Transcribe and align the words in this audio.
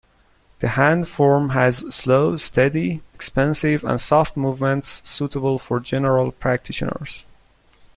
The 0.61 0.69
Hand 0.69 1.07
Form 1.07 1.49
has 1.49 1.85
slow, 1.93 2.35
steady, 2.35 3.03
expansive 3.13 3.83
and 3.83 4.01
soft 4.01 4.35
movements 4.35 4.99
suitable 5.07 5.59
for 5.59 5.79
general 5.79 6.31
practitioners. 6.31 7.23